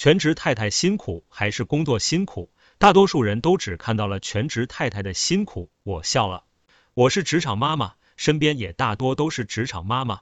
[0.00, 2.48] 全职太太辛苦还是工作辛苦？
[2.78, 6.44] 大多数人都只看到了全职太太的辛苦，我笑了。
[6.94, 10.20] 我是职场妈妈，身边也大多都是职场妈妈。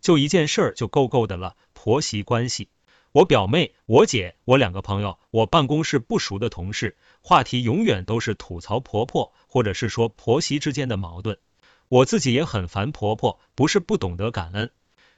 [0.00, 2.70] 就一件事儿就够够的了，婆媳关系。
[3.12, 11.38] 我表妹、我姐、我两个朋友，我办公室不熟的同事，话题永远都是吐槽婆婆，或者是说婆媳之间的矛盾。
[11.86, 14.72] 我自己也很烦婆婆，不是不懂得感恩。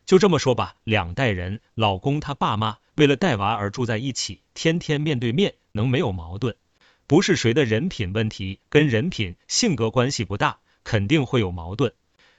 [0.05, 6.57] 就这么说吧，两代人，老公他爸妈为了带娃而住在一起，天天面对面，能没有矛盾？
[7.07, 11.93] 不是谁的人品问题，跟人品、性格关系不大，肯定会有矛盾。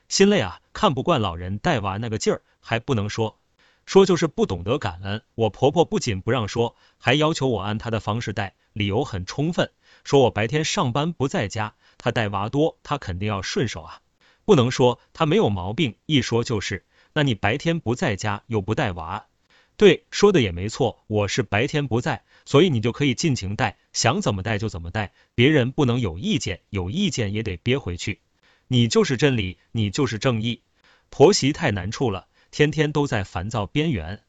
[0.08, 3.38] 心累啊，看不惯老人带娃那个劲儿，还不能说。
[3.86, 9.70] 说就是不懂得感恩，我婆婆不仅不让说，还要求我按她的方式带，理由很充分，
[10.04, 14.00] 说我白天上班不在家，她带娃多，她肯定要顺手啊，
[14.44, 19.26] 不能说她没有毛病，一说就是，那你白天不在家又不带娃，
[19.76, 28.20] 对，说的也没错，我是白天不在，所以你就可以尽情带，想怎么带就怎么带，别人不能有意见，有意见也得憋回去，
[28.66, 30.62] 你就是真理，你就是正义，
[31.08, 32.26] 婆媳太难处了。
[32.50, 34.22] 天天都在烦躁边缘，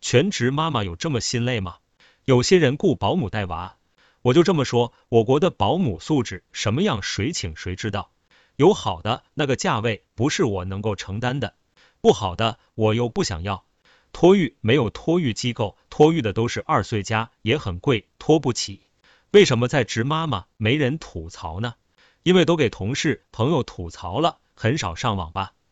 [0.00, 1.76] 全职妈妈有这么心累吗？
[2.24, 3.76] 有些人雇保姆带娃，
[4.22, 8.12] 我就这么说，我国的保姆素质什么样，谁请谁知道？
[8.56, 11.54] 有好的，那个价位不是我能够承担的；
[12.02, 13.64] 不好的，我又不想要。
[14.12, 18.88] 托育没有托育机构，托育的都是二岁家，也很贵，托不起。
[19.30, 21.76] 为什么在职妈妈没人吐槽呢？
[22.24, 25.52] 因为都给同事朋友吐槽了，很少上网吧。